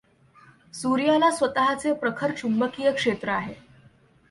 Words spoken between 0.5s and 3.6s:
सूर्याला स्वत चे प्रखर चुंबकीय क्षेत्र आहे.